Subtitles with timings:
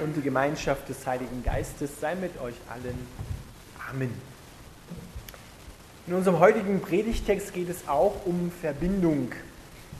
[0.00, 2.98] und die Gemeinschaft des Heiligen Geistes sei mit euch allen.
[3.88, 4.12] Amen.
[6.08, 9.30] In unserem heutigen Predigtext geht es auch um Verbindung.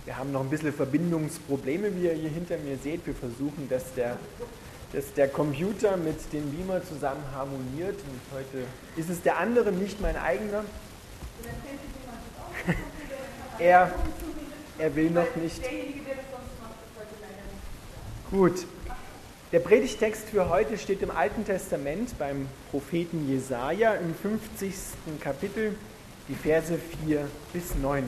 [0.04, 3.06] Wir haben noch ein bisschen Verbindungsprobleme, wie ihr hier hinter mir seht.
[3.06, 4.19] Wir versuchen, dass der,
[4.93, 8.01] dass der Computer mit dem Beamer zusammen harmoniert.
[8.01, 8.67] Und heute
[8.97, 10.65] ist es der andere, nicht mein eigener.
[13.60, 13.94] er,
[14.76, 15.63] er will noch nicht.
[18.33, 18.66] Gut,
[19.57, 24.74] der Predigtext für heute steht im Alten Testament beim Propheten Jesaja im 50.
[25.19, 25.74] Kapitel,
[26.28, 28.05] die Verse 4 bis 9.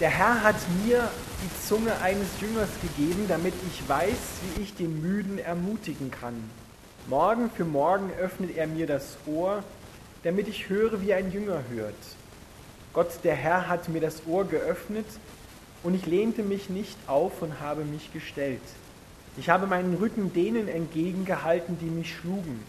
[0.00, 1.10] Der Herr hat mir
[1.42, 4.16] die Zunge eines Jüngers gegeben, damit ich weiß,
[4.56, 6.42] wie ich den Müden ermutigen kann.
[7.06, 9.62] Morgen für morgen öffnet er mir das Ohr,
[10.22, 11.92] damit ich höre, wie ein Jünger hört.
[12.94, 15.06] Gott, der Herr, hat mir das Ohr geöffnet
[15.82, 18.62] und ich lehnte mich nicht auf und habe mich gestellt.
[19.36, 22.62] Ich habe meinen Rücken denen entgegengehalten, die mich schlugen,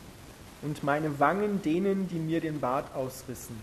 [0.64, 3.56] und meine Wangen denen, die mir den Bart ausrissen.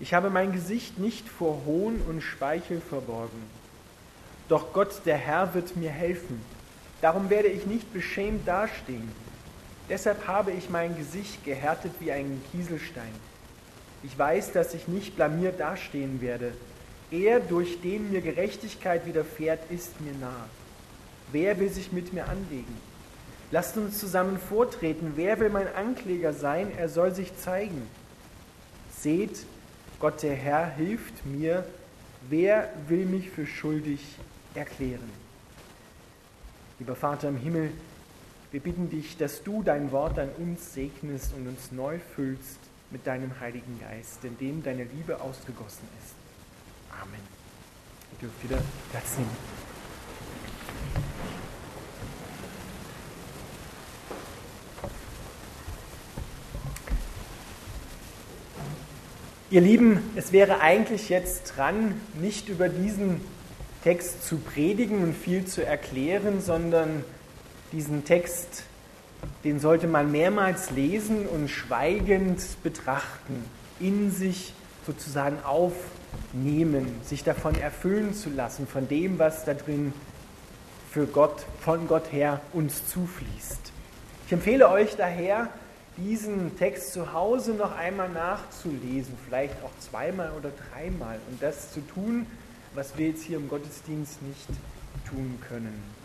[0.00, 3.42] Ich habe mein Gesicht nicht vor Hohn und Speichel verborgen.
[4.50, 6.42] Doch Gott, der Herr, wird mir helfen.
[7.00, 9.10] Darum werde ich nicht beschämt dastehen.
[9.88, 13.14] Deshalb habe ich mein Gesicht gehärtet wie ein Kieselstein.
[14.04, 16.52] Ich weiß, dass ich nicht blamiert dastehen werde.
[17.10, 20.46] Er, durch den mir Gerechtigkeit widerfährt, ist mir nah.
[21.32, 22.76] Wer will sich mit mir anlegen?
[23.50, 25.14] Lasst uns zusammen vortreten.
[25.16, 26.70] Wer will mein Ankläger sein?
[26.76, 27.82] Er soll sich zeigen.
[28.98, 29.46] Seht,
[30.00, 31.64] Gott der Herr hilft mir.
[32.28, 34.00] Wer will mich für schuldig
[34.54, 35.10] erklären?
[36.78, 37.70] Lieber Vater im Himmel,
[38.50, 42.58] wir bitten dich, dass du dein Wort an uns segnest und uns neu füllst
[42.94, 46.14] mit deinem Heiligen Geist, in dem deine Liebe ausgegossen ist.
[47.02, 47.18] Amen.
[48.12, 49.36] Ihr dürft wieder Platz nehmen.
[59.50, 63.20] Ihr Lieben, es wäre eigentlich jetzt dran, nicht über diesen
[63.82, 67.04] Text zu predigen und viel zu erklären, sondern
[67.72, 68.62] diesen Text
[69.44, 73.44] den sollte man mehrmals lesen und schweigend betrachten,
[73.80, 74.54] in sich
[74.86, 79.92] sozusagen aufnehmen, sich davon erfüllen zu lassen, von dem, was da drin
[80.90, 83.72] für Gott, von Gott her uns zufließt.
[84.26, 85.48] Ich empfehle euch daher,
[85.96, 91.80] diesen Text zu Hause noch einmal nachzulesen, vielleicht auch zweimal oder dreimal und das zu
[91.80, 92.26] tun,
[92.74, 94.48] was wir jetzt hier im Gottesdienst nicht
[95.08, 96.03] tun können.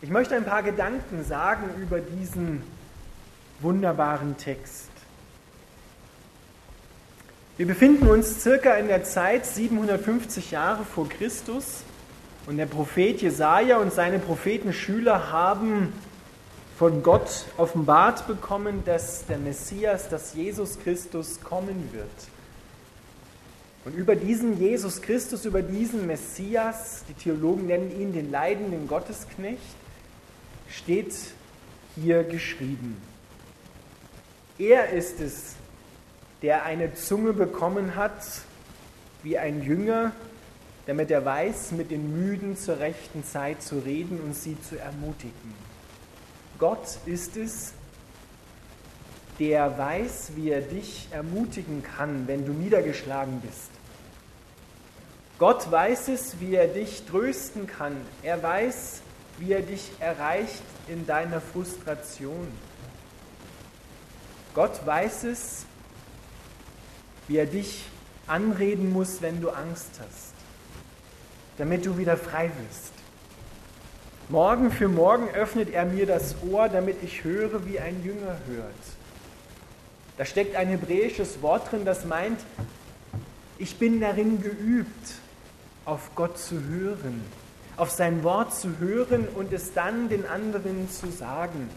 [0.00, 2.62] Ich möchte ein paar Gedanken sagen über diesen
[3.60, 4.88] wunderbaren Text.
[7.56, 11.82] Wir befinden uns circa in der Zeit 750 Jahre vor Christus
[12.46, 15.92] und der Prophet Jesaja und seine Prophetenschüler haben
[16.78, 22.06] von Gott offenbart bekommen, dass der Messias, dass Jesus Christus kommen wird.
[23.84, 29.58] Und über diesen Jesus Christus, über diesen Messias, die Theologen nennen ihn den leidenden Gottesknecht,
[30.68, 31.14] steht
[31.96, 33.00] hier geschrieben.
[34.58, 35.54] Er ist es,
[36.42, 38.22] der eine Zunge bekommen hat
[39.22, 40.12] wie ein Jünger,
[40.86, 45.54] damit er weiß, mit den Müden zur rechten Zeit zu reden und sie zu ermutigen.
[46.58, 47.72] Gott ist es,
[49.38, 53.70] der weiß, wie er dich ermutigen kann, wenn du niedergeschlagen bist.
[55.38, 57.96] Gott weiß es, wie er dich trösten kann.
[58.24, 59.02] Er weiß,
[59.38, 62.48] wie er dich erreicht in deiner Frustration.
[64.54, 65.64] Gott weiß es,
[67.28, 67.84] wie er dich
[68.26, 70.34] anreden muss, wenn du Angst hast,
[71.56, 72.92] damit du wieder frei wirst.
[74.28, 78.74] Morgen für morgen öffnet er mir das Ohr, damit ich höre, wie ein Jünger hört.
[80.18, 82.40] Da steckt ein hebräisches Wort drin, das meint,
[83.58, 85.14] ich bin darin geübt,
[85.84, 87.22] auf Gott zu hören
[87.78, 91.70] auf sein Wort zu hören und es dann den anderen zu sagen.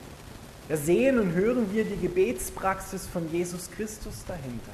[0.68, 4.71] Da sehen und hören wir die Gebetspraxis von Jesus Christus dahinter.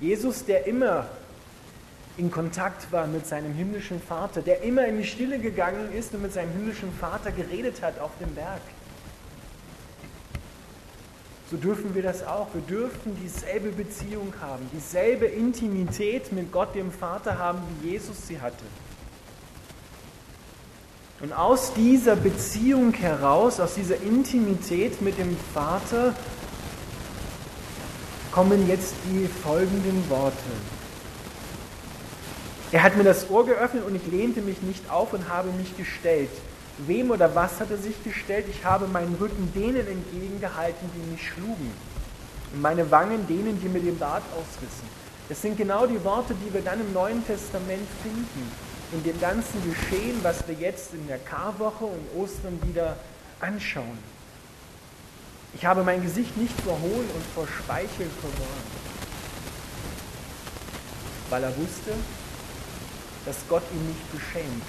[0.00, 1.06] Jesus, der immer
[2.16, 6.22] in Kontakt war mit seinem himmlischen Vater, der immer in die Stille gegangen ist und
[6.22, 8.60] mit seinem himmlischen Vater geredet hat auf dem Berg.
[11.50, 12.48] So dürfen wir das auch.
[12.54, 18.40] Wir dürfen dieselbe Beziehung haben, dieselbe Intimität mit Gott, dem Vater haben, wie Jesus sie
[18.40, 18.64] hatte.
[21.20, 26.14] Und aus dieser Beziehung heraus, aus dieser Intimität mit dem Vater,
[28.32, 30.36] kommen jetzt die folgenden Worte.
[32.70, 35.74] Er hat mir das Ohr geöffnet und ich lehnte mich nicht auf und habe mich
[35.78, 36.28] gestellt.
[36.78, 38.44] Wem oder was hat er sich gestellt?
[38.50, 41.72] Ich habe meinen Rücken denen entgegengehalten, die mich schlugen.
[42.52, 44.86] Und meine Wangen denen, die mir den Bart ausrissen.
[45.30, 48.65] Das sind genau die Worte, die wir dann im Neuen Testament finden.
[48.92, 52.96] In dem ganzen Geschehen, was wir jetzt in der Karwoche und Ostern wieder
[53.40, 53.98] anschauen.
[55.54, 58.66] Ich habe mein Gesicht nicht vor Hohn und vor Speichel verloren,
[61.30, 61.92] weil er wusste,
[63.24, 64.62] dass Gott ihn nicht beschämt,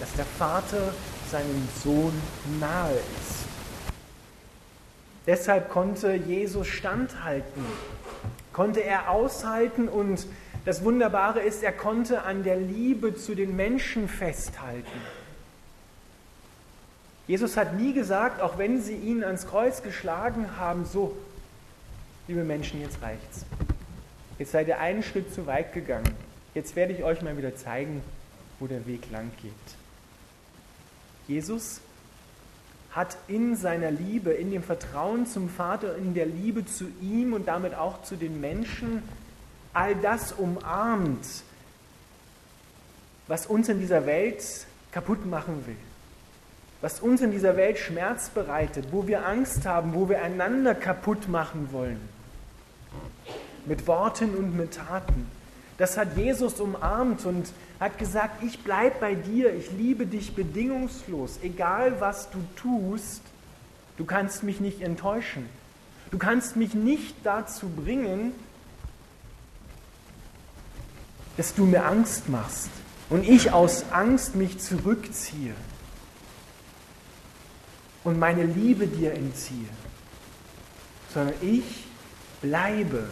[0.00, 0.94] dass der Vater
[1.30, 2.12] seinem Sohn
[2.60, 3.44] nahe ist.
[5.26, 7.64] Deshalb konnte Jesus standhalten,
[8.52, 10.26] konnte er aushalten und
[10.64, 15.00] das Wunderbare ist, er konnte an der Liebe zu den Menschen festhalten.
[17.26, 21.16] Jesus hat nie gesagt, auch wenn sie ihn ans Kreuz geschlagen haben, so,
[22.28, 23.44] liebe Menschen, jetzt reicht's.
[24.38, 26.14] Jetzt seid ihr einen Schritt zu weit gegangen.
[26.54, 28.02] Jetzt werde ich euch mal wieder zeigen,
[28.58, 29.52] wo der Weg lang geht.
[31.28, 31.80] Jesus
[32.90, 37.48] hat in seiner Liebe, in dem Vertrauen zum Vater, in der Liebe zu ihm und
[37.48, 39.02] damit auch zu den Menschen
[39.72, 41.26] all das umarmt,
[43.28, 45.76] was uns in dieser Welt kaputt machen will,
[46.80, 51.28] was uns in dieser Welt Schmerz bereitet, wo wir Angst haben, wo wir einander kaputt
[51.28, 52.00] machen wollen,
[53.64, 55.30] mit Worten und mit Taten.
[55.78, 61.38] Das hat Jesus umarmt und hat gesagt, ich bleibe bei dir, ich liebe dich bedingungslos,
[61.42, 63.22] egal was du tust,
[63.96, 65.48] du kannst mich nicht enttäuschen.
[66.10, 68.34] Du kannst mich nicht dazu bringen,
[71.36, 72.70] dass du mir Angst machst
[73.10, 75.54] und ich aus Angst mich zurückziehe
[78.04, 79.68] und meine Liebe dir entziehe,
[81.12, 81.84] sondern ich
[82.40, 83.08] bleibe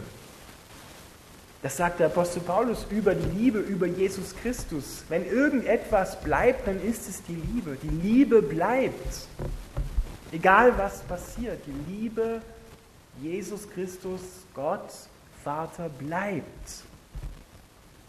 [1.63, 5.05] das sagt der Apostel Paulus über die Liebe, über Jesus Christus.
[5.11, 7.77] Wenn irgendetwas bleibt, dann ist es die Liebe.
[7.83, 9.27] Die Liebe bleibt.
[10.33, 12.41] Egal was passiert, die Liebe
[13.21, 14.23] Jesus Christus,
[14.55, 14.91] Gott,
[15.45, 16.45] Vater bleibt.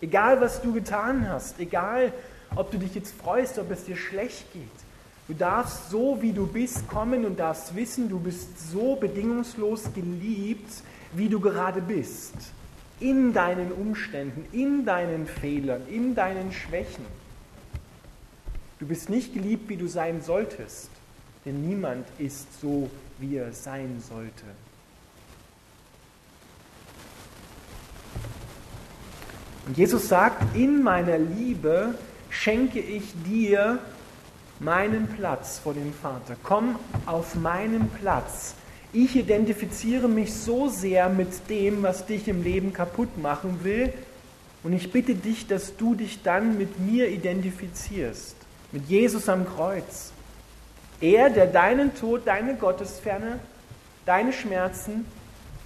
[0.02, 2.12] Egal was du getan hast, egal
[2.56, 4.64] ob du dich jetzt freust, ob es dir schlecht geht.
[5.28, 10.84] Du darfst so, wie du bist, kommen und darfst wissen, du bist so bedingungslos geliebt,
[11.14, 12.34] wie du gerade bist
[13.00, 17.06] in deinen Umständen, in deinen Fehlern, in deinen Schwächen.
[18.80, 20.90] Du bist nicht geliebt, wie du sein solltest,
[21.46, 22.90] denn niemand ist so,
[23.20, 24.46] wie er sein sollte.
[29.72, 31.96] Und Jesus sagt, in meiner Liebe
[32.30, 33.80] schenke ich dir
[34.60, 36.36] meinen Platz vor dem Vater.
[36.44, 38.56] Komm auf meinen Platz
[38.94, 43.94] ich identifiziere mich so sehr mit dem, was dich im Leben kaputt machen will.
[44.64, 48.36] Und ich bitte dich, dass du dich dann mit mir identifizierst,
[48.74, 50.12] mit Jesus am Kreuz.
[51.00, 53.40] Er, der deinen Tod, deine Gottesferne,
[54.06, 55.06] deine Schmerzen,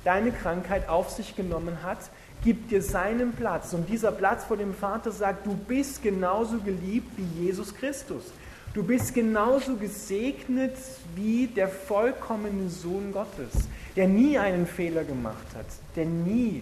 [0.03, 1.97] deine Krankheit auf sich genommen hat,
[2.43, 3.73] gibt dir seinen Platz.
[3.73, 8.31] Und dieser Platz vor dem Vater sagt, du bist genauso geliebt wie Jesus Christus.
[8.73, 10.75] Du bist genauso gesegnet
[11.15, 15.65] wie der vollkommene Sohn Gottes, der nie einen Fehler gemacht hat,
[15.95, 16.61] der nie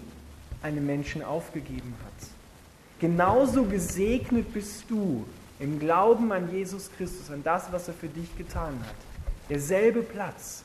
[0.61, 2.29] einen Menschen aufgegeben hat.
[2.99, 5.25] Genauso gesegnet bist du
[5.59, 8.95] im Glauben an Jesus Christus, an das, was er für dich getan hat.
[9.49, 10.63] Derselbe Platz.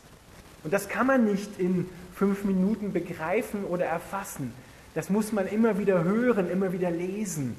[0.64, 4.52] Und das kann man nicht in fünf Minuten begreifen oder erfassen.
[4.98, 7.54] Das muss man immer wieder hören, immer wieder lesen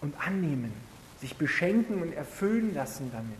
[0.00, 0.72] und annehmen
[1.20, 3.34] sich beschenken und erfüllen lassen damit,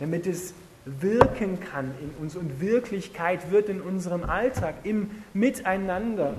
[0.00, 0.54] damit es
[0.86, 6.32] wirken kann in uns und Wirklichkeit wird in unserem Alltag, im Miteinander.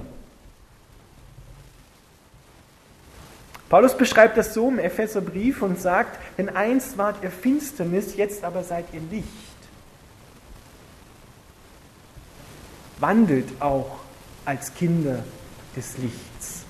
[3.69, 8.63] Paulus beschreibt das so im Epheserbrief und sagt, denn einst wart ihr Finsternis, jetzt aber
[8.63, 9.27] seid ihr Licht.
[12.99, 14.06] Wandelt auch
[14.47, 15.25] als Kinder
[15.75, 16.63] des Lichts.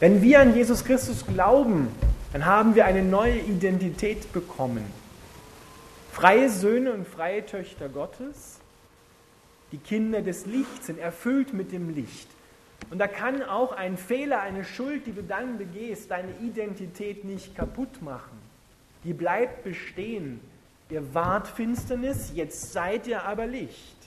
[0.00, 1.86] Wenn wir an Jesus Christus glauben,
[2.32, 4.84] dann haben wir eine neue Identität bekommen.
[6.10, 8.58] Freie Söhne und freie Töchter Gottes,
[9.70, 12.28] die Kinder des Lichts sind erfüllt mit dem Licht.
[12.90, 17.54] Und da kann auch ein Fehler, eine Schuld, die du dann begehst, deine Identität nicht
[17.54, 18.36] kaputt machen.
[19.04, 20.40] Die bleibt bestehen.
[20.90, 24.03] Ihr wart Finsternis, jetzt seid ihr aber Licht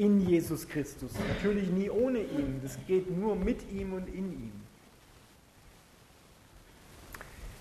[0.00, 1.12] in Jesus Christus.
[1.28, 4.52] Natürlich nie ohne ihn, das geht nur mit ihm und in ihm.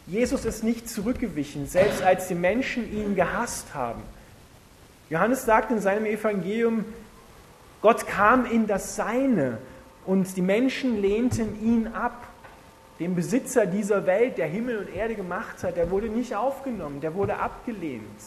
[0.08, 4.01] Jesus ist nicht zurückgewichen, selbst als die Menschen ihn gehasst haben.
[5.10, 6.86] Johannes sagt in seinem Evangelium,
[7.81, 9.58] Gott kam in das Seine
[10.05, 12.27] Und die Menschen lehnten ihn ab.
[13.00, 17.13] Den Besitzer dieser Welt, der Himmel und Erde gemacht hat, der wurde nicht aufgenommen, der
[17.15, 18.19] wurde abgelehnt.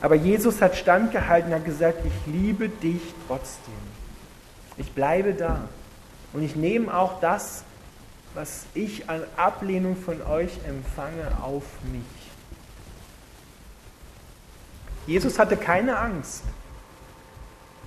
[0.00, 3.74] Aber Jesus hat standgehalten und hat gesagt, ich liebe dich trotzdem.
[4.76, 5.68] Ich bleibe da.
[6.32, 7.64] Und ich nehme auch das,
[8.34, 12.02] was ich an Ablehnung von euch empfange, auf mich.
[15.06, 16.42] Jesus hatte keine Angst,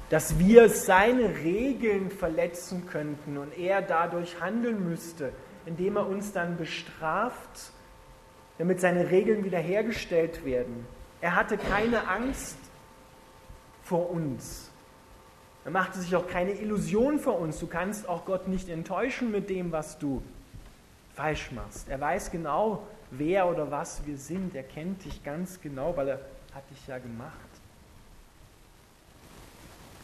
[0.09, 5.31] dass wir seine Regeln verletzen könnten und er dadurch handeln müsste,
[5.65, 7.71] indem er uns dann bestraft,
[8.57, 10.87] damit seine Regeln wiederhergestellt werden.
[11.21, 12.57] Er hatte keine Angst
[13.83, 14.69] vor uns.
[15.65, 17.59] Er machte sich auch keine Illusion vor uns.
[17.59, 20.21] Du kannst auch Gott nicht enttäuschen mit dem, was du
[21.15, 21.89] falsch machst.
[21.89, 24.55] Er weiß genau, wer oder was wir sind.
[24.55, 26.19] Er kennt dich ganz genau, weil er
[26.55, 27.33] hat dich ja gemacht.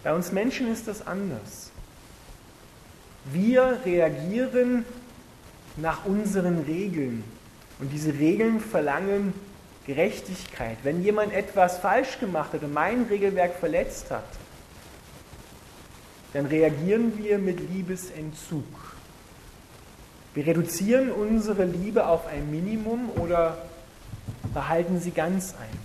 [0.03, 1.71] Bei uns Menschen ist das anders.
[3.25, 4.85] Wir reagieren
[5.77, 7.23] nach unseren Regeln.
[7.79, 9.33] Und diese Regeln verlangen
[9.85, 10.77] Gerechtigkeit.
[10.83, 14.23] Wenn jemand etwas falsch gemacht hat und mein Regelwerk verletzt hat,
[16.33, 18.63] dann reagieren wir mit Liebesentzug.
[20.33, 23.57] Wir reduzieren unsere Liebe auf ein Minimum oder
[24.53, 25.79] behalten sie ganz ein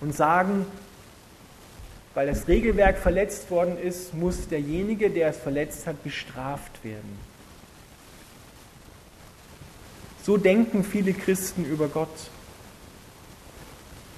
[0.00, 0.66] und sagen,
[2.14, 7.18] weil das Regelwerk verletzt worden ist, muss derjenige, der es verletzt hat, bestraft werden.
[10.22, 12.30] So denken viele Christen über Gott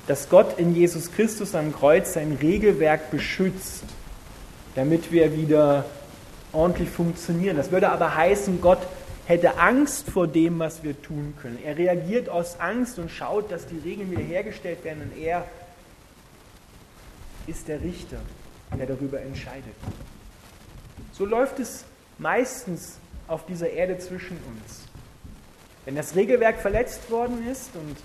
[0.08, 3.84] dass Gott in Jesus Christus am Kreuz sein Regelwerk beschützt,
[4.74, 5.84] damit wir wieder
[6.50, 7.58] ordentlich funktionieren.
[7.58, 8.80] Das würde aber heißen, Gott
[9.26, 11.58] hätte Angst vor dem, was wir tun können.
[11.62, 15.44] Er reagiert aus Angst und schaut, dass die Regeln wiederhergestellt werden und er
[17.46, 18.16] ist der Richter,
[18.78, 19.74] der darüber entscheidet.
[21.12, 21.84] So läuft es
[22.16, 24.84] meistens auf dieser Erde zwischen uns.
[25.84, 27.96] Wenn das Regelwerk verletzt worden ist und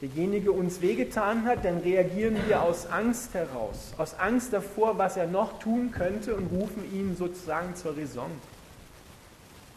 [0.00, 5.26] derjenige uns wehgetan hat, dann reagieren wir aus Angst heraus, aus Angst davor, was er
[5.26, 8.30] noch tun könnte und rufen ihn sozusagen zur Raison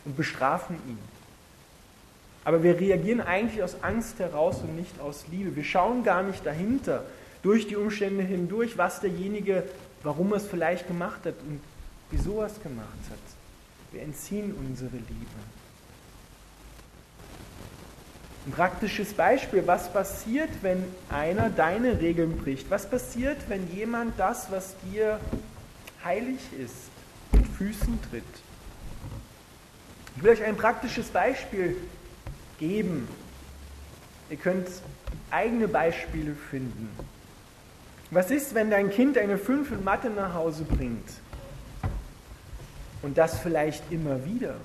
[0.06, 0.98] und bestrafen ihn.
[2.46, 5.56] Aber wir reagieren eigentlich aus Angst heraus und nicht aus Liebe.
[5.56, 7.06] Wir schauen gar nicht dahinter,
[7.42, 9.64] durch die Umstände hindurch, was derjenige,
[10.04, 11.60] warum er es vielleicht gemacht hat und
[12.12, 13.18] wieso er es gemacht hat.
[13.92, 15.53] Wir entziehen unsere Liebe.
[18.46, 22.70] Ein praktisches Beispiel, was passiert, wenn einer deine Regeln bricht?
[22.70, 25.20] Was passiert, wenn jemand das, was dir
[26.04, 26.76] heilig ist,
[27.32, 28.24] mit Füßen tritt?
[30.18, 31.78] Ich will euch ein praktisches Beispiel
[32.60, 33.08] geben.
[34.30, 34.68] Ihr könnt
[35.32, 36.90] eigene Beispiele finden.
[38.12, 41.10] Was ist, wenn dein Kind eine 5 in Mathe nach Hause bringt?
[43.02, 44.56] Und das vielleicht immer wieder?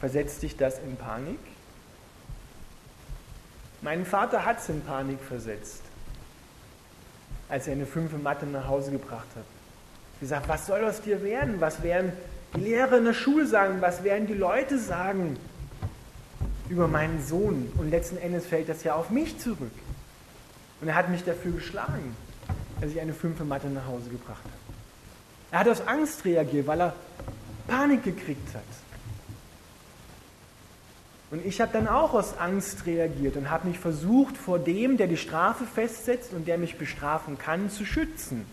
[0.00, 1.38] Versetzt dich das in Panik?
[3.82, 5.82] Mein Vater hat es in Panik versetzt,
[7.48, 9.44] als er eine fünfe Mathe nach Hause gebracht hat.
[10.20, 11.60] Gesagt, was soll aus dir werden?
[11.60, 12.12] Was werden
[12.54, 13.80] die Lehrer in der Schule sagen?
[13.80, 15.38] Was werden die Leute sagen
[16.68, 17.72] über meinen Sohn?
[17.78, 19.70] Und letzten Endes fällt das ja auf mich zurück.
[20.80, 22.16] Und er hat mich dafür geschlagen,
[22.80, 24.54] als ich eine fünfe Mathe nach Hause gebracht habe.
[25.52, 26.94] Er hat aus Angst reagiert, weil er
[27.66, 28.62] Panik gekriegt hat.
[31.30, 35.06] Und ich habe dann auch aus Angst reagiert und habe mich versucht, vor dem, der
[35.06, 38.44] die Strafe festsetzt und der mich bestrafen kann, zu schützen.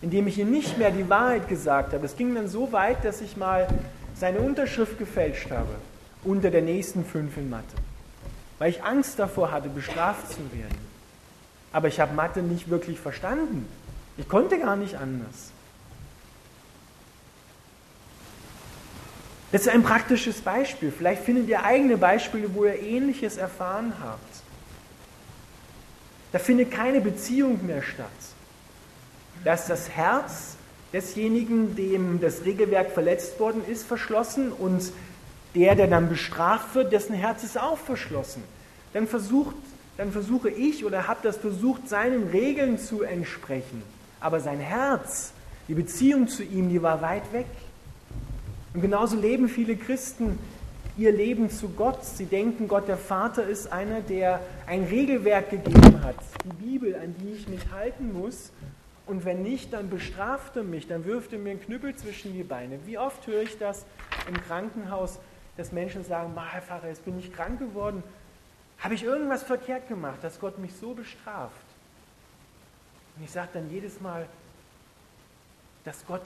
[0.00, 2.06] Indem ich ihm nicht mehr die Wahrheit gesagt habe.
[2.06, 3.66] Es ging dann so weit, dass ich mal
[4.14, 5.74] seine Unterschrift gefälscht habe
[6.22, 7.64] unter der nächsten fünf in Mathe.
[8.58, 10.78] Weil ich Angst davor hatte, bestraft zu werden.
[11.72, 13.66] Aber ich habe Mathe nicht wirklich verstanden.
[14.16, 15.50] Ich konnte gar nicht anders.
[19.54, 20.90] Das ist ein praktisches Beispiel.
[20.90, 24.42] Vielleicht findet ihr eigene Beispiele, wo ihr Ähnliches erfahren habt.
[26.32, 28.08] Da findet keine Beziehung mehr statt.
[29.44, 30.56] Da ist das Herz
[30.92, 34.90] desjenigen, dem das Regelwerk verletzt worden ist, verschlossen und
[35.54, 38.42] der, der dann bestraft wird, dessen Herz ist auch verschlossen.
[38.92, 39.54] Dann, versucht,
[39.98, 43.84] dann versuche ich oder habe das versucht, seinen Regeln zu entsprechen.
[44.18, 45.30] Aber sein Herz,
[45.68, 47.46] die Beziehung zu ihm, die war weit weg.
[48.74, 50.38] Und genauso leben viele Christen
[50.96, 52.04] ihr Leben zu Gott.
[52.04, 57.14] Sie denken, Gott der Vater ist einer, der ein Regelwerk gegeben hat, die Bibel, an
[57.20, 58.50] die ich mich halten muss.
[59.06, 62.42] Und wenn nicht, dann bestraft er mich, dann wirft er mir einen Knüppel zwischen die
[62.42, 62.78] Beine.
[62.86, 63.84] Wie oft höre ich das
[64.28, 65.18] im Krankenhaus,
[65.56, 68.02] dass Menschen sagen, Herr Pfarrer, jetzt bin ich krank geworden.
[68.78, 71.54] Habe ich irgendwas verkehrt gemacht, dass Gott mich so bestraft?
[73.16, 74.26] Und ich sage dann jedes Mal,
[75.84, 76.22] dass Gott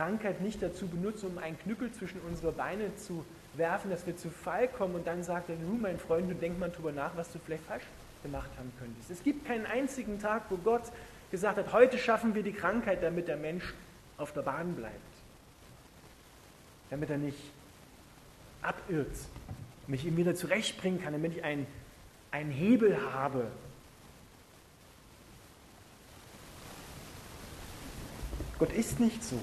[0.00, 4.30] Krankheit nicht dazu benutzt, um einen Knüppel zwischen unsere Beine zu werfen, dass wir zu
[4.30, 7.30] Fall kommen und dann sagt er, nun mein Freund, du denk mal drüber nach, was
[7.30, 7.84] du vielleicht falsch
[8.22, 9.10] gemacht haben könntest.
[9.10, 10.84] Es gibt keinen einzigen Tag, wo Gott
[11.30, 13.74] gesagt hat, heute schaffen wir die Krankheit, damit der Mensch
[14.16, 14.94] auf der Bahn bleibt.
[16.88, 17.38] Damit er nicht
[18.62, 19.18] abirrt,
[19.86, 21.66] mich ihm wieder zurechtbringen kann, damit ich einen,
[22.30, 23.48] einen Hebel habe.
[28.58, 29.38] Gott ist nicht so.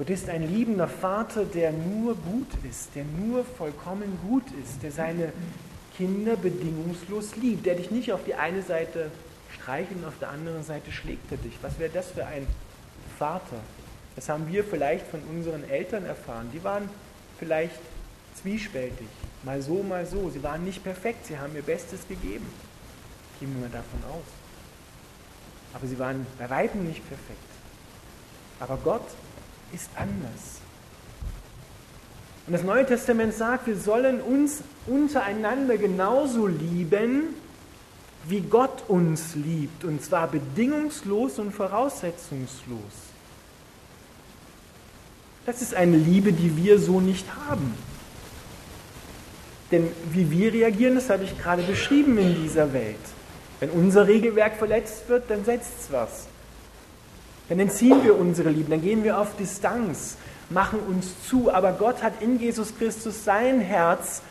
[0.00, 4.92] Gott ist ein liebender Vater, der nur gut ist, der nur vollkommen gut ist, der
[4.92, 5.30] seine
[5.94, 9.10] Kinder bedingungslos liebt, der dich nicht auf die eine Seite
[9.52, 11.52] streichelt und auf der anderen Seite schlägt er dich.
[11.60, 12.46] Was wäre das für ein
[13.18, 13.60] Vater?
[14.16, 16.48] Das haben wir vielleicht von unseren Eltern erfahren.
[16.54, 16.88] Die waren
[17.38, 17.82] vielleicht
[18.40, 19.08] zwiespältig,
[19.42, 20.30] mal so, mal so.
[20.30, 22.46] Sie waren nicht perfekt, sie haben ihr Bestes gegeben.
[23.38, 24.24] Gehen wir mal davon aus.
[25.74, 27.36] Aber sie waren bei weitem nicht perfekt.
[28.60, 29.04] Aber Gott
[29.72, 30.60] ist anders.
[32.46, 37.34] Und das Neue Testament sagt, wir sollen uns untereinander genauso lieben,
[38.26, 42.80] wie Gott uns liebt, und zwar bedingungslos und voraussetzungslos.
[45.46, 47.74] Das ist eine Liebe, die wir so nicht haben.
[49.70, 52.96] Denn wie wir reagieren, das habe ich gerade beschrieben in dieser Welt.
[53.60, 56.26] Wenn unser Regelwerk verletzt wird, dann setzt es was.
[57.50, 60.16] Dann entziehen wir unsere Liebe, dann gehen wir auf Distanz,
[60.50, 61.52] machen uns zu.
[61.52, 64.22] Aber Gott hat in Jesus Christus sein Herz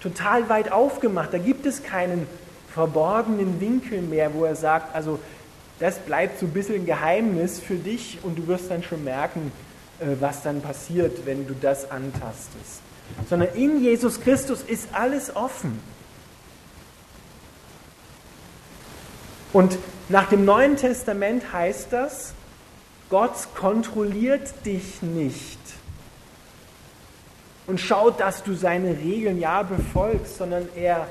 [0.00, 1.34] total weit aufgemacht.
[1.34, 2.28] Da gibt es keinen
[2.72, 5.18] verborgenen Winkel mehr, wo er sagt, also
[5.80, 9.50] das bleibt so ein bisschen ein Geheimnis für dich und du wirst dann schon merken,
[9.98, 12.82] äh, was dann passiert, wenn du das antastest.
[13.28, 15.80] Sondern in Jesus Christus ist alles offen.
[19.52, 19.76] Und
[20.08, 22.34] nach dem Neuen Testament heißt das,
[23.10, 25.58] Gott kontrolliert dich nicht
[27.66, 31.08] und schaut, dass du seine Regeln ja befolgst, sondern er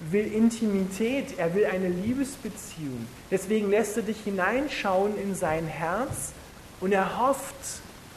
[0.00, 3.06] will Intimität, er will eine Liebesbeziehung.
[3.30, 6.32] Deswegen lässt er dich hineinschauen in sein Herz
[6.80, 7.54] und er hofft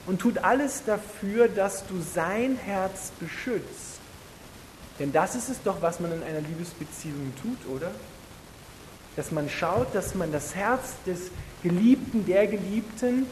[0.06, 4.00] und tut alles dafür, dass du sein Herz beschützt.
[5.00, 7.92] Denn das ist es doch, was man in einer Liebesbeziehung tut, oder?
[9.16, 11.32] Dass man schaut, dass man das Herz des
[11.64, 13.26] Geliebten, der Geliebten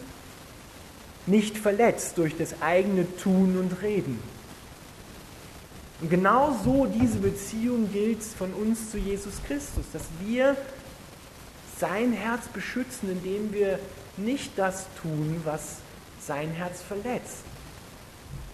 [1.28, 4.20] nicht verletzt durch das eigene Tun und Reden.
[6.02, 10.58] Und genau so diese Beziehung gilt von uns zu Jesus Christus, dass wir
[11.80, 13.80] sein Herz beschützen, indem wir
[14.18, 15.78] nicht das tun, was
[16.26, 17.44] sein Herz verletzt,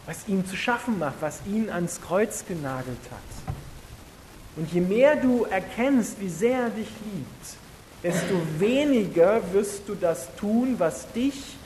[0.05, 3.55] was ihm zu schaffen macht, was ihn ans Kreuz genagelt hat.
[4.55, 7.66] Und je mehr du erkennst, wie sehr er dich liebt,
[8.07, 11.57] desto weniger wirst du das tun, was dich,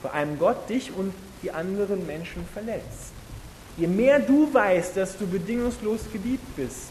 [0.00, 1.12] vor allem Gott, dich und
[1.42, 3.12] die anderen Menschen verletzt.
[3.76, 6.88] Je mehr du weißt, dass du bedingungslos geliebt bist,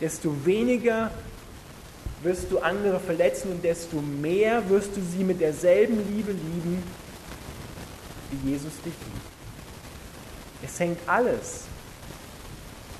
[0.00, 1.12] desto weniger
[2.24, 6.82] wirst du andere verletzen und desto mehr wirst du sie mit derselben Liebe lieben,
[8.32, 9.26] wie Jesus dich liebt.
[10.64, 11.66] Es hängt alles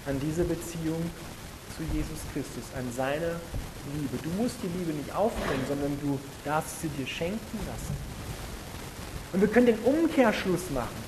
[0.07, 1.03] an dieser Beziehung
[1.77, 3.41] zu Jesus Christus, an seiner
[3.95, 4.19] Liebe.
[4.23, 7.97] Du musst die Liebe nicht aufbringen, sondern du darfst sie dir schenken lassen.
[9.33, 11.05] Und wir können den Umkehrschluss machen.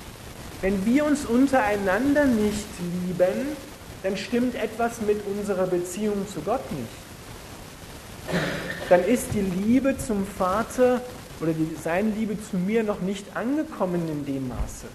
[0.61, 2.67] Wenn wir uns untereinander nicht
[3.07, 3.55] lieben,
[4.03, 6.87] dann stimmt etwas mit unserer Beziehung zu Gott nicht.
[8.89, 11.01] Dann ist die Liebe zum Vater
[11.41, 14.87] oder die, seine Liebe zu mir noch nicht angekommen in dem Maße.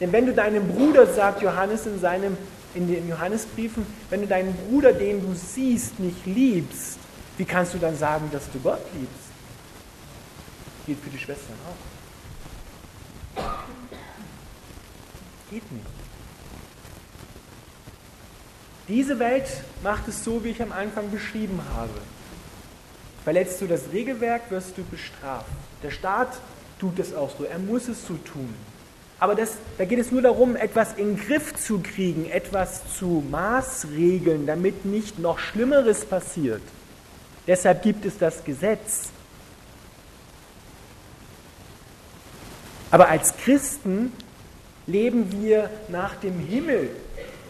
[0.00, 2.36] Denn wenn du deinem Bruder, sagt Johannes in seinem
[2.74, 6.98] in den Johannesbriefen, wenn du deinen Bruder, den du siehst, nicht liebst,
[7.36, 9.28] wie kannst du dann sagen, dass du Gott liebst?
[10.86, 13.42] Geht für die Schwestern auch.
[15.50, 15.86] Geht nicht.
[18.88, 19.46] Diese Welt
[19.82, 22.00] macht es so, wie ich am Anfang beschrieben habe.
[23.22, 25.50] Verletzt du das Regelwerk, wirst du bestraft.
[25.82, 26.40] Der Staat
[26.78, 28.54] tut es auch so, er muss es so tun.
[29.20, 33.24] Aber das, da geht es nur darum, etwas in den Griff zu kriegen, etwas zu
[33.30, 36.62] maßregeln, damit nicht noch Schlimmeres passiert.
[37.46, 39.08] Deshalb gibt es das Gesetz.
[42.90, 44.12] Aber als Christen
[44.86, 46.90] leben wir nach dem Himmel.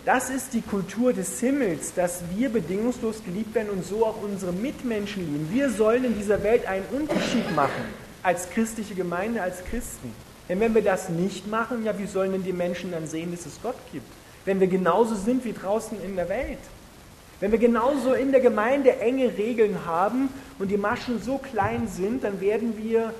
[0.05, 4.53] Das ist die Kultur des Himmels, dass wir bedingungslos geliebt werden und so auch unsere
[4.53, 5.49] Mitmenschen lieben.
[5.53, 7.85] Wir sollen in dieser Welt einen Unterschied machen
[8.23, 10.13] als christliche Gemeinde, als Christen.
[10.49, 13.45] Denn wenn wir das nicht machen, ja, wie sollen denn die Menschen dann sehen, dass
[13.47, 14.07] es Gott gibt?
[14.45, 16.59] Wenn wir genauso sind wie draußen in der Welt.
[17.41, 22.25] Wenn wir genauso in der Gemeinde enge Regeln haben und die Maschen so klein sind,
[22.25, 23.15] dann werden wir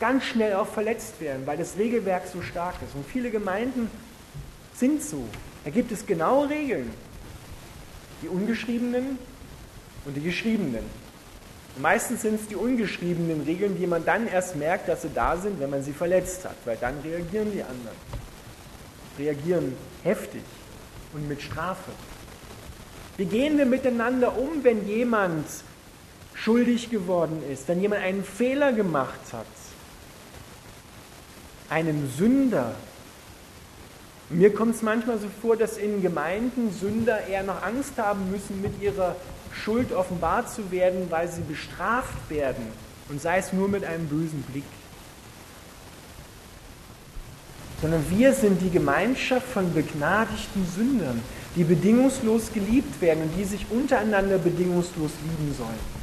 [0.00, 2.94] ganz schnell auch verletzt werden, weil das Regelwerk so stark ist.
[2.94, 3.90] Und viele Gemeinden
[4.74, 5.24] sind so.
[5.64, 6.90] Da gibt es genaue Regeln.
[8.22, 9.18] Die ungeschriebenen
[10.04, 10.84] und die geschriebenen.
[11.80, 15.60] Meistens sind es die ungeschriebenen Regeln, die man dann erst merkt, dass sie da sind,
[15.60, 17.96] wenn man sie verletzt hat, weil dann reagieren die anderen.
[19.18, 20.42] Reagieren heftig
[21.12, 21.92] und mit Strafe.
[23.16, 25.46] Wie gehen wir miteinander um, wenn jemand
[26.34, 29.46] schuldig geworden ist, wenn jemand einen Fehler gemacht hat,
[31.68, 32.74] einen Sünder?
[34.30, 38.60] Mir kommt es manchmal so vor, dass in Gemeinden Sünder eher noch Angst haben müssen,
[38.60, 39.16] mit ihrer
[39.58, 42.66] Schuld offenbart zu werden, weil sie bestraft werden
[43.08, 44.64] und sei es nur mit einem bösen Blick.
[47.80, 51.22] Sondern wir sind die Gemeinschaft von begnadigten Sündern,
[51.54, 55.98] die bedingungslos geliebt werden und die sich untereinander bedingungslos lieben sollen.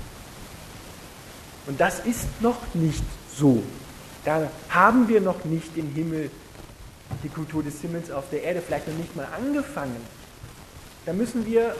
[1.67, 3.03] Und das ist noch nicht
[3.35, 3.61] so.
[4.23, 6.31] Da haben wir noch nicht den Himmel
[7.23, 9.97] die Kultur des Himmels auf der Erde vielleicht noch nicht mal angefangen.
[11.05, 11.75] Da müssen wir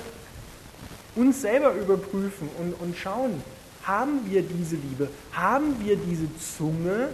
[1.15, 3.41] uns selber überprüfen und, und schauen,
[3.83, 7.09] haben wir diese Liebe, haben wir diese Zunge,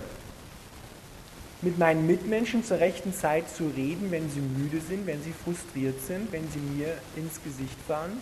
[1.62, 6.02] mit meinen Mitmenschen zur rechten Zeit zu reden, wenn sie müde sind, wenn sie frustriert
[6.02, 8.20] sind, wenn sie mir ins Gesicht fahren?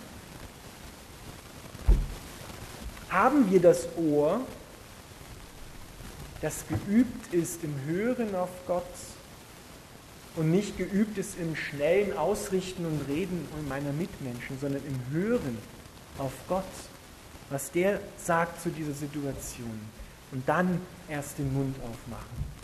[3.10, 4.42] Haben wir das Ohr,
[6.42, 8.84] das geübt ist im Hören auf Gott
[10.40, 15.58] und nicht geübt ist im schnellen Ausrichten und Reden meiner Mitmenschen, sondern im Hören
[16.18, 16.64] auf Gott,
[17.50, 19.82] was der sagt zu dieser Situation
[20.32, 22.60] und dann erst den Mund aufmachen.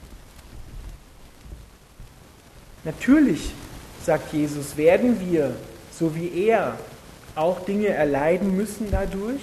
[2.85, 3.51] Natürlich,
[4.05, 5.53] sagt Jesus, werden wir,
[5.91, 6.79] so wie er,
[7.35, 9.41] auch Dinge erleiden müssen dadurch,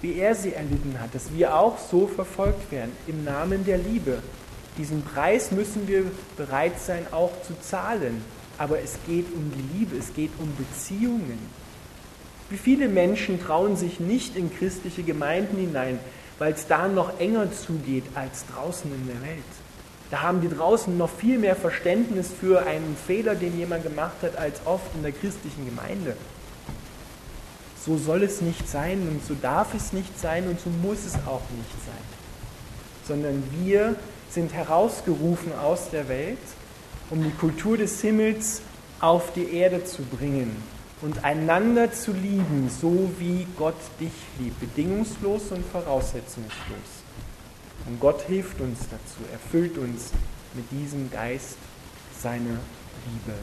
[0.00, 4.20] wie er sie erlitten hat, dass wir auch so verfolgt werden im Namen der Liebe.
[4.78, 6.04] Diesen Preis müssen wir
[6.36, 8.22] bereit sein, auch zu zahlen.
[8.58, 11.38] Aber es geht um die Liebe, es geht um Beziehungen.
[12.48, 15.98] Wie viele Menschen trauen sich nicht in christliche Gemeinden hinein,
[16.38, 19.42] weil es da noch enger zugeht als draußen in der Welt?
[20.10, 24.36] Da haben die draußen noch viel mehr Verständnis für einen Fehler, den jemand gemacht hat,
[24.36, 26.16] als oft in der christlichen Gemeinde.
[27.84, 31.14] So soll es nicht sein und so darf es nicht sein und so muss es
[31.26, 32.04] auch nicht sein.
[33.06, 33.96] Sondern wir
[34.36, 36.36] sind herausgerufen aus der Welt,
[37.08, 38.60] um die Kultur des Himmels
[39.00, 40.54] auf die Erde zu bringen
[41.00, 46.52] und einander zu lieben, so wie Gott dich liebt, bedingungslos und voraussetzungslos.
[47.86, 50.10] Und Gott hilft uns dazu, erfüllt uns
[50.52, 51.56] mit diesem Geist
[52.20, 52.60] seiner
[53.06, 53.38] Liebe.